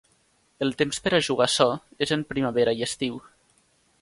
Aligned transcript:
El 0.65 0.71
temps 0.79 1.01
per 1.07 1.13
a 1.17 1.21
jugar 1.29 1.47
açò 1.49 1.69
és 2.07 2.17
en 2.17 2.27
primavera 2.33 2.77
i 2.81 2.85
estiu. 2.91 3.23